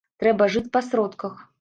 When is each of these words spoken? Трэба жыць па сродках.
Трэба 0.23 0.47
жыць 0.55 0.65
па 0.79 0.83
сродках. 0.89 1.41